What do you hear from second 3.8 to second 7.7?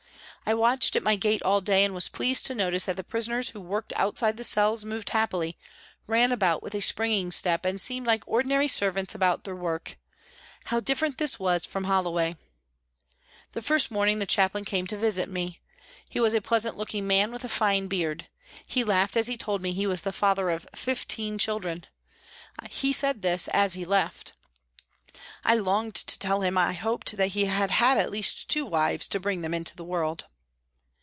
outside the cells moved happily, ran about with a springing step